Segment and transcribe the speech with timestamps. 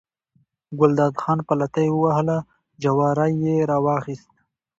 [0.79, 2.37] ګلداد خان پلتۍ ووهله،
[2.83, 4.29] جواری یې راواخیست.